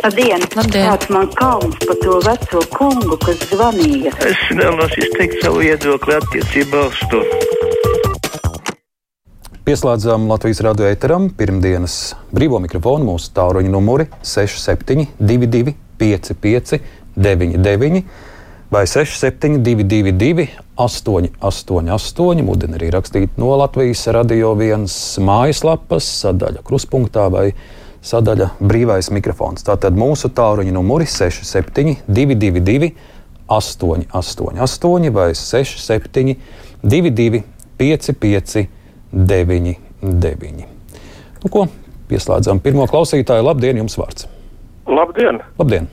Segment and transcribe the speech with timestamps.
[0.00, 0.40] Labdien!
[0.56, 0.86] Labdien.
[0.88, 4.12] Kāds man kauns par to veco kungu, kas zvanīja?
[4.24, 7.20] Es vēlos izteikt savu viedokli attiecībā uz to.
[9.68, 11.96] Pieslēdzam Latvijas radio eteram pirmdienas
[12.32, 16.80] brīvo mikrofonu mūsu tāluņa numuri 6722, 55,
[17.20, 18.00] 99
[18.72, 20.48] vai 6722,
[20.80, 22.40] 888.
[22.48, 27.50] Mudina arī rakstīt no Latvijas radio vienas mājaslapas, sadaļa kruspunktā vai
[28.04, 29.64] sadaļa brīvais mikrofons.
[29.66, 32.90] Tātad mūsu tāluņa numuri 6722,
[33.50, 37.42] 888 vai 6722,
[37.80, 38.68] 55,
[39.12, 40.66] 99.
[41.40, 41.66] Nu, ko?
[42.10, 43.46] Pieslēdzam pirmo klausītāju.
[43.46, 44.26] Labdien, jums vārds!
[44.90, 45.40] Labdien!
[45.60, 45.86] Labdien.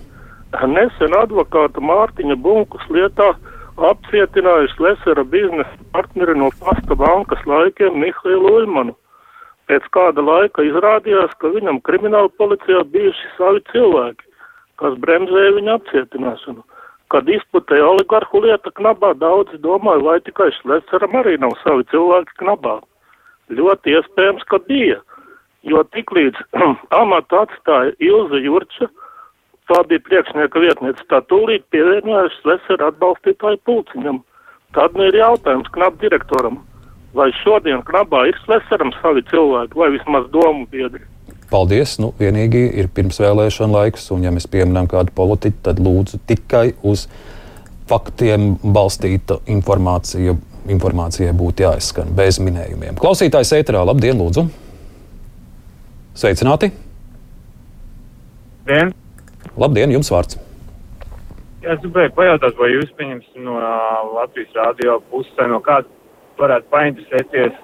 [0.67, 3.33] Nesen advokāta Mārtiņa Bunkus lietā
[3.77, 8.95] apcietinājusi Lesera biznesa partneri no pasta bankas laikiem Mihailu Uļmanu.
[9.67, 14.23] Pēc kāda laika izrādījās, ka viņam krimināla policijā bijuši savi cilvēki,
[14.79, 16.63] kas bremzēja viņa apcietināšanu.
[17.11, 22.77] Kad izplatēja oligarhu lieta knabā, daudzi domāja, vai tikai Šleceram arī nav savi cilvēki knabā.
[23.59, 25.01] Ļoti iespējams, ka bija,
[25.67, 26.39] jo tiklīdz
[27.01, 28.89] amatu atstāja Ilza Jurča,
[29.67, 34.23] tā bija priekšnieka vietniece, tā tūlīt pievienojās Šlecera atbalstītāju pulciņam.
[34.75, 36.59] Tad nu ir jautājums knap direktoram,
[37.17, 41.03] vai šodien knabā ir Šleceram savi cilvēki, vai vismaz domu biedri.
[41.51, 41.95] Paldies.
[42.01, 47.07] Nu, vienīgi ir pirmsvēlēšana laiks, un, ja mēs pieminam kādu politiķu, tad lūdzu tikai uz
[47.87, 50.35] faktiem balstīta informācija.
[50.67, 52.97] Informācijai būtu jāizskan bez minējumiem.
[52.99, 54.43] Klausītājs ēterā, labdien, lūdzu!
[56.19, 56.73] Sveicināti!
[58.67, 58.91] Dien.
[59.55, 60.35] Labdien, jums vārds!
[61.63, 65.87] Es gribēju pajautāt, vai jūs pieņemsiet no uh, Latvijas rādio pusē, no kāda
[66.39, 67.55] varētu painteresēties,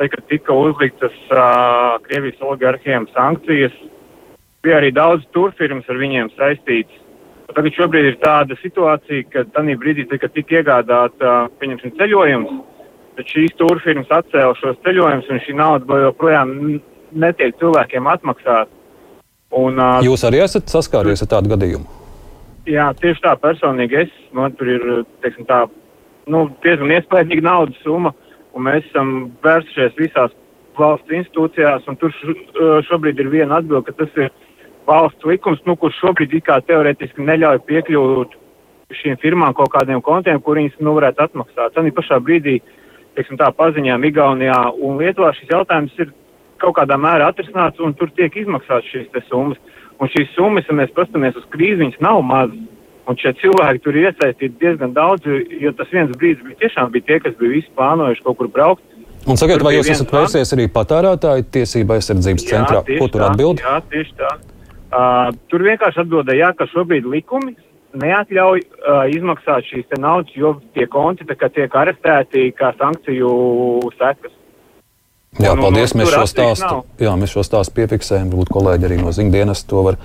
[0.00, 3.76] te, kad tika uzliktas uh, Krievijas oligarhiem sankcijas,
[4.64, 7.06] bija arī daudz turfirmas ar viņiem saistītas.
[7.50, 12.58] Tagad šobrīd ir tāda situācija, ka tādā brīdī, te, kad tika iegādāta, uh, ceļojums,
[13.18, 16.52] tad šīs turfirmas atcēla šos ceļojumus, un šī nauda joprojām
[17.10, 18.70] netiek cilvēkiem atmaksāta.
[19.50, 21.98] Un, uh, Jūs arī esat saskāries ar tādu gadījumu?
[22.70, 24.10] Jā, tieši tā personīgi es.
[24.36, 24.82] Man tur ir
[25.24, 25.64] teiksim, tā,
[26.30, 28.14] nu, diezgan iespaidīga naudas summa,
[28.54, 30.34] un mēs esam vērsušies visās
[30.78, 32.14] valsts institūcijās, un tur
[32.88, 34.30] šobrīd ir viena atbilde, ka tas ir
[34.88, 38.36] valsts likums, nu, kurš šobrīd it kā teoretiski neļauj piekļūt
[39.00, 41.74] šīm firmām kaut kādiem kontiem, kur viņas nu, varētu atmaksāt.
[41.74, 42.58] Tad pašā brīdī,
[43.18, 46.10] teiksim, tā paziņām Igaunijā un Lietuvā šis jautājums ir
[46.60, 49.60] kaut kādā mērā atrisināts, un tur tiek izmaksāts šīs summas.
[50.00, 52.69] Un šīs summas, ja mēs paskatāmies uz krīzi, viņas nav mazas.
[53.10, 57.08] Un šie cilvēki tur ir iesaistīti diezgan daudz, jo tas viens brīdis bija tiešām bija
[57.08, 58.84] tie, kas bija visi plānojuši kaut kur braukt.
[59.28, 62.84] Un sakiet, vai jūs esat vērsies arī patērētāju tiesība aizsardzības centrā?
[62.86, 63.60] tieši Ko tur atbild?
[63.64, 64.30] Jā, tieši tā.
[64.90, 67.56] Uh, tur vienkārši atbildēja, jā, ka šobrīd likumi
[68.00, 73.30] neatļauj uh, izmaksāt šīs naudas, jo tie konti tiek arestēti kā sankciju
[73.98, 74.32] sekas.
[75.38, 75.94] Jā, Un- un- paldies.
[75.94, 78.30] un Mēs tur šo stāstu, jā, mēs šo stāstu piefiksējam.
[78.32, 80.00] Varbūt kolēģi arī no ziņdienas to var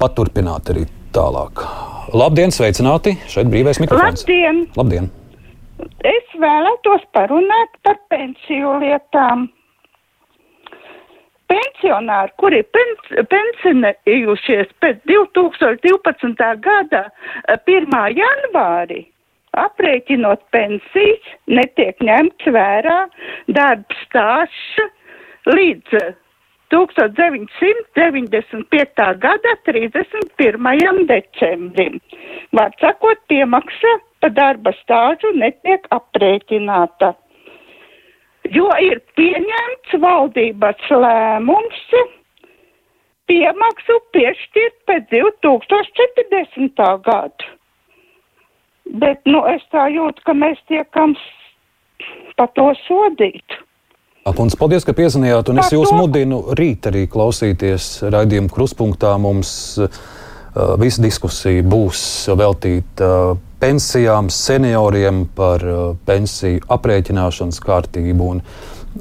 [0.00, 1.64] paturpināt arī tālāk.
[2.10, 3.12] Labdien, sveicināti!
[3.30, 4.24] Šeit brīvais mikrofons.
[4.24, 4.64] Labdien!
[4.74, 5.08] Labdien!
[6.06, 9.46] Es vēlētos parunāt par pensiju lietām.
[11.50, 16.50] Pensionāri, kuri pens, pensionējušies pēc 2012.
[16.66, 17.94] gada eh, 1.
[18.18, 19.04] janvāri,
[19.58, 22.98] aprēķinot pensijas, netiek ņemts vērā
[23.54, 24.82] darba stāsts
[25.50, 26.12] līdz eh,
[26.70, 29.14] 1995.
[29.24, 31.06] gada 31.
[31.06, 32.00] decembrim.
[32.52, 37.14] Var sakot, piemaksa par darba stāžu netiek aprēķināta.
[38.50, 41.80] Jo ir pieņemts valdības lēmums
[43.30, 46.84] piemaksu piešķirt pēc 2040.
[47.06, 47.50] gada.
[49.02, 51.14] Bet, nu, es tā jūtu, ka mēs tiekam
[52.38, 53.58] par to sodīt.
[54.30, 55.48] Akundze, paldies, ka piezinājāt.
[55.50, 59.16] Un es jūs mudinu rīt arī klausīties raidījuma kruspunktā.
[59.18, 59.88] Mums uh,
[60.78, 62.02] visa diskusija būs
[62.38, 68.44] veltīta uh, pensijām, senioriem, par uh, pensiju aprēķināšanas kārtību un,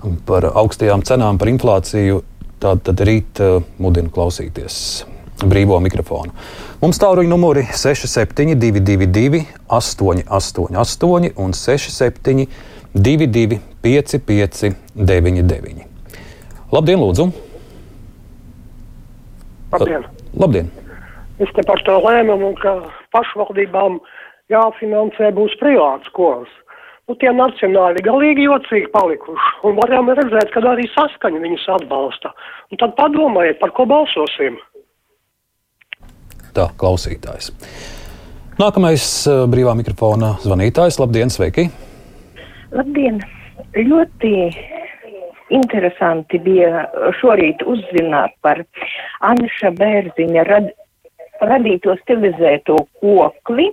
[0.01, 2.23] un par augstajām cenām, par inflāciju.
[2.59, 4.79] Tātad rīt uh, mudinu klausīties
[5.45, 6.33] brīvo mikrofonu.
[6.81, 9.45] Mums tālruņa numuri 6722,
[9.77, 12.49] 888 un 67
[13.81, 15.87] 22, 55, 99.
[16.71, 17.29] Labdien, Lūdzu!
[19.71, 20.03] Labdien!
[20.35, 20.71] Labdien!
[21.39, 22.73] Es te par to lēmumu, ka
[23.15, 24.01] pašvaldībām
[24.51, 26.51] jāfinansē būs privāts skolas.
[27.07, 29.53] Nu, tie nacionāli galīgi jocīgi palikuši.
[29.65, 32.35] Un varam redzēt, ka arī saskaņa viņus atbalsta.
[32.69, 34.59] Un tad padomājiet, par ko balsosim.
[36.53, 37.49] Tā klausītājs.
[38.59, 40.99] Nākamais uh, brīvā mikrofona zvanītājs.
[40.99, 41.69] Labdien, sveiki!
[42.75, 43.23] Labdien!
[43.75, 44.31] Ļoti
[45.53, 46.87] interesanti bija
[47.19, 48.63] šorīt uzzināt par
[49.21, 50.71] Anša Bērziņa rad,
[51.45, 53.69] radīto stilizēto kokli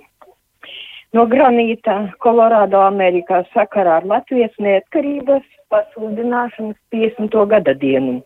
[1.17, 7.33] no granīta Kolorādo Amerikā sakarā ar Latvijas neatkarības pasludināšanas 50.
[7.49, 8.21] gada dienu.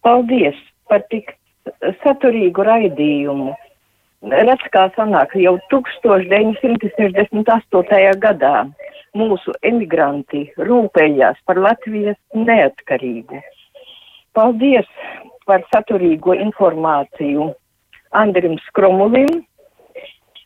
[0.00, 0.56] Paldies
[0.88, 1.36] par tik
[2.00, 3.52] saturīgu raidījumu.
[4.32, 8.16] Redz, kā sanāk, jau 1968.
[8.24, 8.64] gadā
[9.18, 13.40] mūsu emigranti rūpējās par Latvijas neatkarību.
[14.34, 14.88] Paldies
[15.46, 17.52] par saturīgo informāciju
[18.14, 19.42] Andrim Skromulim.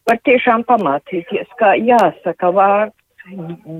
[0.08, 2.96] Var tiešām pamācīties, kā jāsaka vārds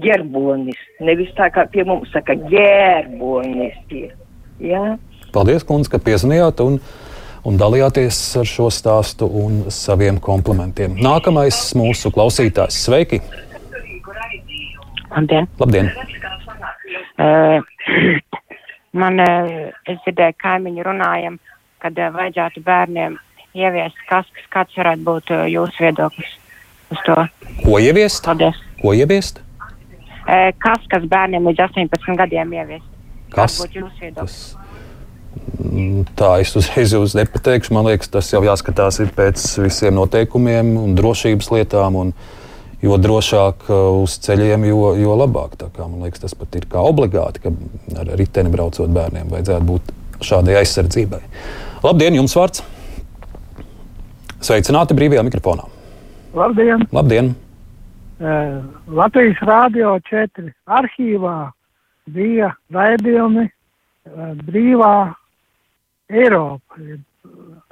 [0.02, 3.78] ģerbonis, nevis tā kā pie mums saka ģērbonis.
[4.60, 4.98] Jā.
[5.32, 6.78] Paldies, kundze, ka piezvanījāt un,
[7.48, 10.98] un dalījāties ar šo stāstu un saviem komplimentiem.
[11.00, 12.82] Nākamais mūsu klausītājs.
[12.84, 13.22] Sveiki!
[15.10, 15.48] Labdien!
[15.58, 15.90] Labdien.
[17.18, 17.62] Uh,
[19.02, 21.38] man, uh, es dzirdēju, kaimiņu runājam,
[21.82, 23.18] kad uh, vajadzētu bērniem
[23.58, 24.46] ieviest kaskas.
[24.52, 26.36] Kāds varētu būt uh, jūsu viedoklis
[26.94, 27.18] uz to?
[27.64, 28.22] Ko ieviest?
[28.26, 28.60] Paldies!
[28.82, 29.42] Ko ieviest?
[30.28, 32.88] Uh, kaskas bērniem līdz 18 gadiem ieviest.
[33.28, 33.58] Kas?
[33.58, 34.40] Kāds būtu jūsu viedoklis?
[35.58, 37.72] Mm, Tā es uzreiz jūs nepateikšu.
[37.74, 41.96] Man liekas, tas jau jāskatās pēc visiem noteikumiem un drošības lietām.
[41.98, 42.12] Un,
[42.82, 45.56] jo drošāk uh, uz ceļiem, jo, jo labāk.
[45.60, 47.52] Tā kā, man liekas, tas pat ir kā obligāti, ka
[48.02, 49.92] ar riteni braucot bērniem vajadzētu būt
[50.24, 51.20] šādai aizsardzībai.
[51.84, 52.64] Labdien, jums vārds!
[54.44, 55.66] Sveicināti brīvajā mikrofonā!
[56.38, 56.86] Labdien!
[56.94, 57.34] Labdien.
[58.18, 61.36] Uh, Latvijas Rādio 4 arhīvā
[62.10, 64.94] bija raidījumi uh, brīvā
[66.08, 66.80] Eiropa,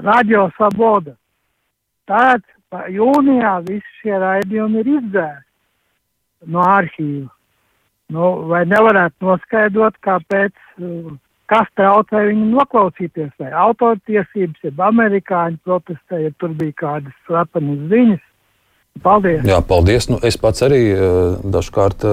[0.03, 1.15] Radio Saboda.
[2.07, 7.31] Tad jūnijā visi šie raidījumi ir izdzēsti no arhīva.
[8.15, 10.53] Nu, vai nevarētu noskaidrot, kāpēc,
[11.51, 18.23] kas traucē viņu noklausīties, vai autortiesības, jeb amerikāņu protestē, ja tur bija kādas slepenas ziņas.
[19.03, 19.43] Paldies!
[19.45, 20.07] Jā, paldies.
[20.09, 20.81] Nu, es pats arī
[21.43, 22.07] dažkārt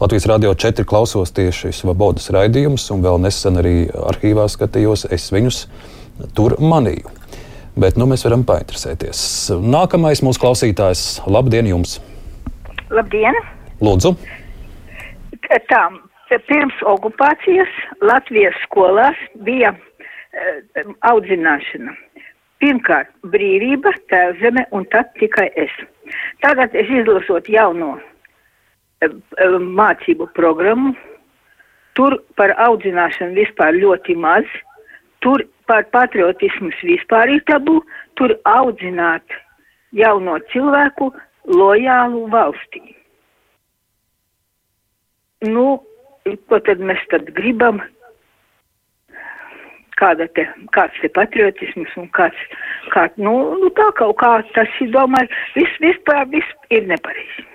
[0.00, 5.62] Latvijas Rādio 4 klausos tieši Svabodas raidījumus, un vēl nesen arī arhīvā skatījos, es viņus
[6.34, 7.15] tur manīju.
[7.76, 9.22] Bet nu, mēs varam painteresēties.
[9.60, 11.00] Nākamais mūsu klausītājs.
[11.28, 11.98] Labdien jums!
[12.88, 13.36] Labdien!
[13.84, 14.14] Lūdzu!
[15.68, 15.82] Tā,
[16.48, 21.92] pirms okupācijas Latvijas skolās bija uh, audzināšana.
[22.64, 25.74] Pirmkārt, brīvība, tēvzeme un tad tikai es.
[26.40, 30.94] Tagad es izlasot jauno uh, mācību programmu,
[31.92, 34.48] tur par audzināšanu vispār ļoti maz,
[35.20, 37.80] tur par patriotismu vispār ir tabū,
[38.18, 39.36] tur audzināt
[39.96, 41.10] jauno cilvēku
[41.46, 42.82] lojālu valstī.
[45.46, 45.66] Nu,
[46.48, 47.82] ko tad mēs tad gribam?
[49.96, 50.44] Kāda te,
[50.76, 52.40] kāds te patriotisms un kāds,
[52.92, 53.32] kā, nu,
[53.62, 57.46] nu tā kaut kā tas ir, domāju, viss vispār, viss ir nepareizi.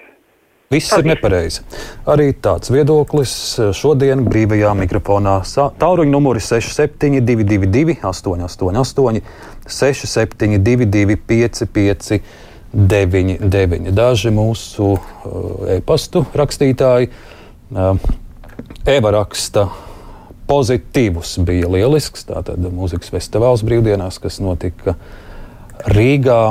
[0.72, 1.66] Viss ir nepareizi.
[2.08, 3.34] Arī tāds viedoklis
[3.76, 5.42] šodien brīvajā mikrofonā.
[5.82, 9.20] Tāluņa numuri 6722, 888,
[9.68, 12.22] 672, 559,
[12.72, 13.92] 99.
[13.92, 14.94] Daži mūsu
[15.76, 17.12] e-pastu rakstītāji
[18.88, 19.68] Eva raksta.
[20.48, 22.26] Pozitīvs bija lielisks.
[22.28, 24.96] Tātad mūzikas festivāls brīvdienās, kas notika
[25.92, 26.42] Rīgā.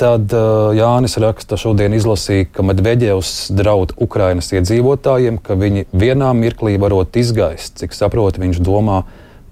[0.00, 6.78] Tad uh, Jānis raksta, šodien izlasīja, ka Medvedevs draud Ukrainas iedzīvotājiem, ka viņi vienā mirklī
[6.80, 7.76] varot izgaist.
[7.82, 9.02] Cik saprotu, viņš domā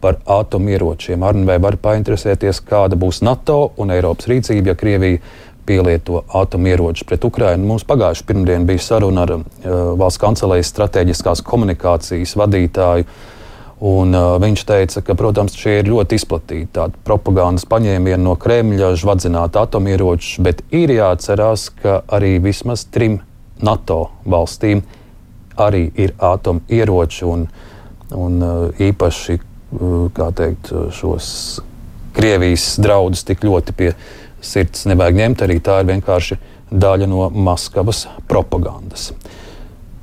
[0.01, 1.21] par atomieročiem.
[1.21, 5.21] Arnē var painteresēties, kāda būs NATO un Eiropas rīcība, ja Krievija
[5.69, 7.69] pielieto atomieročus pret Ukrajinu.
[7.69, 9.45] Mums pagājušajā pirmdienā bija saruna ar uh,
[10.01, 13.07] valsts kancelējas strateģiskās komunikācijas vadītāju.
[13.81, 18.91] Un, uh, viņš teica, ka, protams, šie ir ļoti izplatīti tādi propagandas paņēmieni no Kremļa,
[19.01, 23.23] žvadzināt atomieročus, bet ir jāatcerās, ka arī vismaz trim
[23.65, 24.83] NATO valstīm
[25.61, 27.47] arī ir atomieroči un,
[28.17, 31.33] un uh, īpaši uh, teikt, šos
[32.13, 33.91] Krievijas draudus tik ļoti pie
[34.45, 35.45] sirds nevajag ņemt.
[35.47, 36.37] Arī tā ir vienkārši
[36.71, 39.11] daļa no Maskavas propagandas.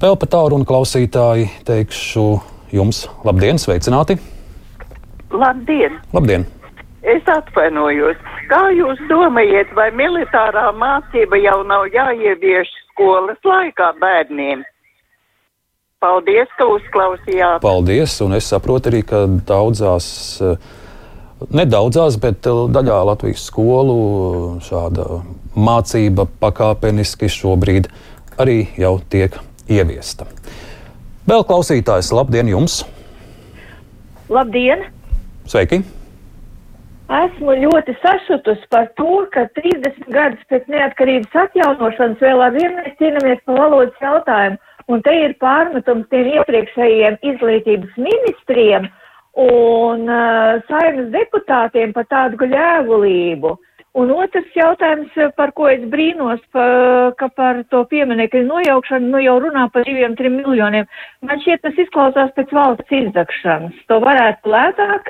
[0.02, 2.26] Vēl par tālu runu klausītāji teikšu
[2.74, 4.18] jums labdien, sveicināti!
[5.32, 6.00] Labdien!
[6.16, 6.48] Labdien.
[7.08, 8.18] Es atvainojos.
[8.50, 14.66] Kā jūs domājat, vai militārā mācība jau nav jāievieš skolas laikā bērniem?
[16.04, 17.62] Paldies, ka uzklausījāt.
[17.64, 20.12] Paldies, un es saprotu arī, ka daudzās
[21.38, 23.98] Nedaudzās, bet daļā Latvijas skolu
[24.66, 25.20] šāda
[25.54, 27.92] mācība pakāpeniski šobrīd
[28.42, 29.38] arī jau tiek
[29.70, 30.26] ieviesta.
[31.28, 32.86] Vēl klausītājs, labdien jums!
[34.32, 34.86] Labdien!
[35.44, 35.82] Sveiki!
[37.18, 42.96] Esmu ļoti sašutusi par to, ka 30 gadus pēc neatkarības atjaunošanas vēl ar vienu mēs
[43.02, 44.60] cīnāmies par valodas jautājumu.
[44.88, 48.88] Un te ir pārmetums tiem iepriekšējiem izglītības ministriem
[49.44, 53.52] un uh, saimnes deputātiem par tādu gļēvulību.
[53.98, 56.66] Un otrs jautājums, par ko es brīnos, pa,
[57.18, 60.86] ka par to pieminekļu nojaukšanu nu jau runā par diviem, trim miljoniem.
[61.26, 63.80] Man šķiet, tas izklausās pēc valsts izdakšanas.
[63.90, 65.10] To varētu lētāk,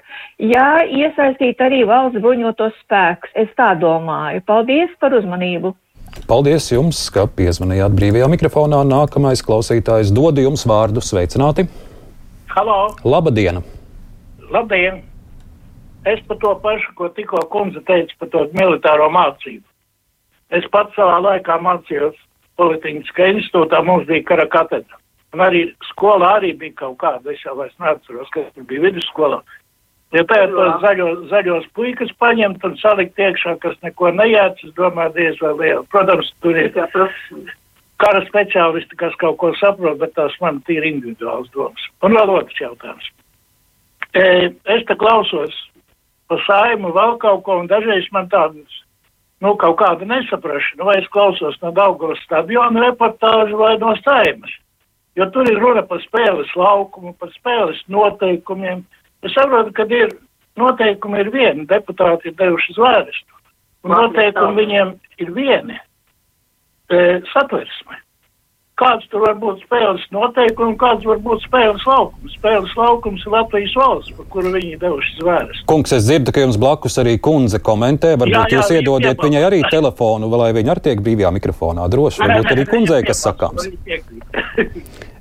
[0.54, 3.34] ja iesaistīt arī valsts bruņotos spēkus.
[3.36, 4.46] Es tā domāju.
[4.48, 5.74] Paldies par uzmanību!
[6.32, 8.86] Paldies jums, ka piezvanījāt brīvajā mikrofonā.
[8.88, 11.04] Nākamais klausītājs dod jums vārdu.
[11.04, 11.68] Sveicināti!
[12.56, 12.80] Halo!
[13.04, 13.60] Labdien!
[14.48, 15.04] Labdien!
[16.08, 19.66] Es par to pašu, ko tikko kundze teica par to militāro mācību.
[20.56, 22.16] Es pats savā laikā mācījos
[22.58, 24.98] Politiņas institūtā, mums bija kara katedra.
[25.36, 25.60] Un arī
[25.92, 29.44] skolā arī bija kaut kāda, es jau vairs neatceros, kas bija vidusskolā.
[30.16, 35.14] Ja tagad tos zaļos, zaļos puikas paņemt un salikt iekšā, kas neko nejāc, es domāju,
[35.20, 35.84] diez vai liela.
[35.92, 36.72] Protams, tur ir
[38.02, 41.90] kara speciālisti, kas kaut ko saprot, bet tās man tīri individuāls domas.
[42.08, 43.12] Un vēl otrs jautājums.
[44.16, 44.24] E,
[44.74, 45.54] es te klausos
[46.28, 48.80] pa saimu vēl kaut ko, un dažreiz man tādas,
[49.44, 54.54] nu, kaut kāda nesaprašana, vai es klausos no Daugavas stadiona reportāžu vai no saimas.
[55.18, 58.84] Jo tur ir runa par spēles laukumu, par spēles noteikumiem.
[59.26, 60.14] Es saprotu, ka ir
[60.60, 63.40] noteikumi ir vieni, deputāti ir devuši zvērstu,
[63.86, 64.94] un noteikumi viņiem
[65.24, 67.00] ir vieni e,
[67.34, 67.98] satversme
[68.78, 72.36] kāds tur var būt spēles noteikumi, kāds var būt spēles laukums.
[72.38, 75.64] Spēles laukums ir Latvijas valsts, par kuru viņi devuši zvēres.
[75.70, 78.14] Kungs, es dzirdu, ka jums blakus arī kundze komentē.
[78.22, 82.24] Varbūt jā, jā, jūs iedodiet viņai arī telefonu, vai viņa arī tiek brīvajā mikrofonā droši.
[82.24, 83.68] Varbūt arī kundzei kas sakāms.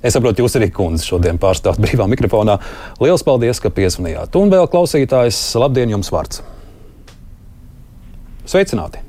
[0.05, 2.59] Es saprotu, jūs arī kundze šodien pārstāvat brīvā mikrofonā.
[3.01, 4.37] Lielas paldies, ka piesvanījāt.
[4.37, 6.45] Un vēl klausītājs, labdien jums vārds.
[8.47, 9.01] Sveicināti!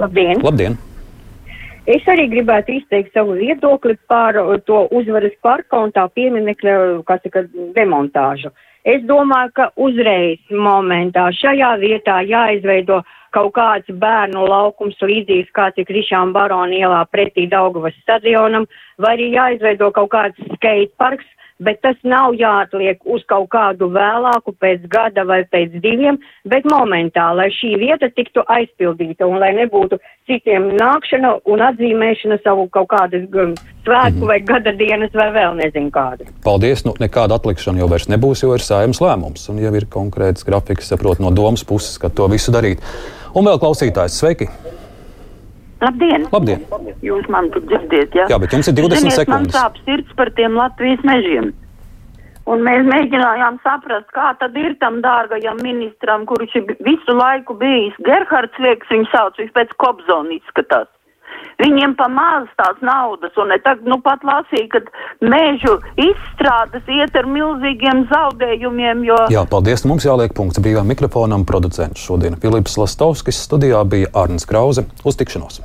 [0.00, 0.40] Labdien!
[0.42, 0.80] Labdien.
[1.90, 4.36] Es arī gribētu izteikt savu viedokli par
[4.68, 6.74] to uzvaras parka un tā pieminekļa,
[7.08, 8.52] kas ir demontāžu.
[8.86, 13.00] Es domāju, ka uzreiz momentā šajā vietā jāizveido
[13.34, 18.68] kaut kāds bērnu laukums līdzīgs kāds ir Krišām Barona ielā pretī Daugavas stadionam,
[18.98, 21.26] vai arī jāizveido kaut kāds skateparks,
[21.60, 27.30] bet tas nav jāatliek uz kaut kādu vēlāku pēc gada vai pēc diviem, bet momentā,
[27.36, 30.00] lai šī vieta tiktu aizpildīta un lai nebūtu
[30.30, 33.28] citiem nākšana un atzīmēšana savu kaut kādas
[33.84, 36.28] svētku vai gada dienas vai vēl nezinu kādu.
[36.44, 40.46] Paldies, nu nekāda atlikšana jau vairs nebūs, jo ir sājums lēmums un jau ir konkrēts
[40.48, 42.84] grafiks, saprot no domas puses, ka to visu darīt.
[43.36, 44.50] Un vēl klausītājs, sveiki!
[45.80, 46.26] Labdien!
[46.32, 46.62] Labdien.
[47.04, 48.28] Jūs man tur dzirdiet, jā?
[48.28, 49.54] Jā, bet jums ir 20 Ziniet, sekundes.
[49.54, 51.52] Man sāp sirds par tiem Latvijas mežiem.
[52.50, 57.96] Un mēs mēģinājām saprast, kā tad ir tam dārgajam ministram, kurš ir visu laiku bijis.
[58.04, 60.88] Gerhards Liekas viņu sauc, viņš pēc Kobzona izskatās.
[61.60, 64.80] Viņiem pa maz tās naudas, un tagad nu pat lasīja, ka
[65.24, 69.18] mēžu izstrādes iet ar milzīgiem zaudējumiem, jo.
[69.32, 69.84] Jā, paldies.
[69.88, 71.44] Mums jāliek punkts brīvām mikrofonam.
[71.48, 74.88] Producents šodien Filips Lastovskis studijā bija Arnis Krause.
[75.04, 75.60] Uz tikšanos!